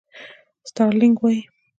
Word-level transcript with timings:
سټارلېنک 0.69 1.17
وایي. 1.21 1.41